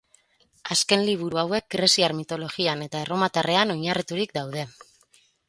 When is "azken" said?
0.75-1.03